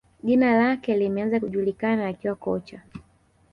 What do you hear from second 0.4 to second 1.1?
lake